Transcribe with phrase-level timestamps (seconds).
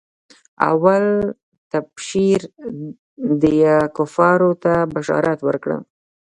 [0.69, 1.05] اول
[1.73, 2.39] تبشير
[3.41, 5.77] ديه کفارو ته بشارت ورکړه.